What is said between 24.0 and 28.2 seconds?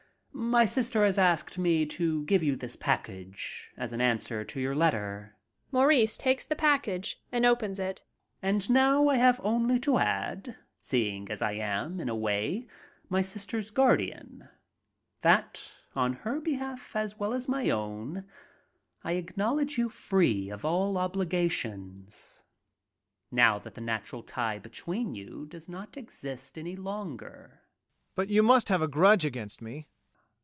tie between you does not exist any longer. MAURICE.